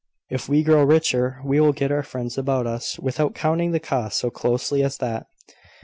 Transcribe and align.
If 0.31 0.49
we 0.49 0.63
grow 0.63 0.83
richer, 0.83 1.37
we 1.45 1.59
will 1.59 1.73
get 1.73 1.91
our 1.91 2.01
friends 2.01 2.35
about 2.35 2.65
us, 2.65 2.97
without 2.97 3.35
counting 3.35 3.71
the 3.71 3.79
cost 3.79 4.17
so 4.17 4.31
closely 4.31 4.81
as 4.81 4.97
that." 4.97 5.27